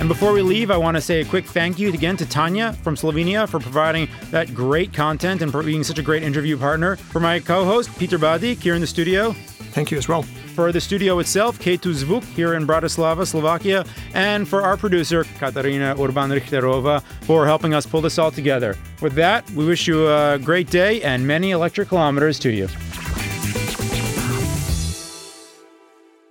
And 0.00 0.08
before 0.08 0.32
we 0.32 0.42
leave, 0.42 0.70
I 0.70 0.76
want 0.76 0.96
to 0.96 1.00
say 1.00 1.22
a 1.22 1.24
quick 1.24 1.46
thank 1.46 1.78
you 1.78 1.90
again 1.90 2.16
to 2.18 2.26
Tanya 2.26 2.74
from 2.74 2.94
Slovenia 2.94 3.48
for 3.48 3.58
providing 3.58 4.06
that 4.32 4.52
great 4.52 4.92
content 4.92 5.40
and 5.40 5.50
for 5.50 5.62
being 5.62 5.82
such 5.82 5.98
a 5.98 6.02
great 6.02 6.22
interview 6.22 6.58
partner. 6.58 6.96
For 6.96 7.20
my 7.20 7.40
co 7.40 7.64
host, 7.64 7.96
Peter 7.98 8.18
Badik, 8.18 8.58
here 8.58 8.74
in 8.74 8.82
the 8.82 8.86
studio. 8.86 9.32
Thank 9.72 9.90
you 9.90 9.96
as 9.96 10.06
well 10.06 10.26
for 10.54 10.72
the 10.72 10.80
studio 10.80 11.18
itself, 11.18 11.58
K2 11.58 12.04
Zvuk 12.04 12.24
here 12.24 12.54
in 12.54 12.66
Bratislava, 12.66 13.26
Slovakia, 13.26 13.84
and 14.14 14.46
for 14.48 14.62
our 14.62 14.76
producer, 14.76 15.24
Katarina 15.38 15.96
Urban 15.98 16.30
Richterova, 16.30 17.02
for 17.22 17.44
helping 17.46 17.74
us 17.74 17.86
pull 17.86 18.00
this 18.00 18.18
all 18.18 18.30
together. 18.30 18.76
With 19.02 19.14
that, 19.14 19.48
we 19.50 19.66
wish 19.66 19.88
you 19.88 20.08
a 20.08 20.38
great 20.38 20.70
day 20.70 21.02
and 21.02 21.26
many 21.26 21.50
electric 21.50 21.88
kilometers 21.88 22.38
to 22.40 22.50
you. 22.50 22.68